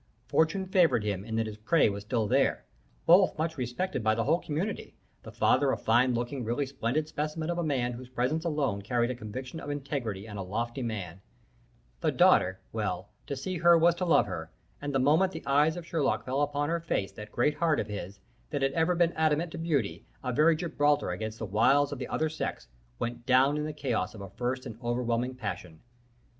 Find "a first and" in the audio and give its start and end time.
24.21-24.79